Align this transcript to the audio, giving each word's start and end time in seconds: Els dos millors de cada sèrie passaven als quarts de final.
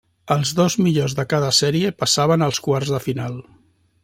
Els 0.35 0.53
dos 0.59 0.77
millors 0.85 1.15
de 1.19 1.25
cada 1.35 1.51
sèrie 1.59 1.93
passaven 2.01 2.49
als 2.49 2.63
quarts 2.69 2.95
de 2.97 3.05
final. 3.09 3.39